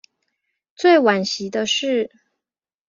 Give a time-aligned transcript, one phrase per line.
[0.75, 2.09] 最惋惜的是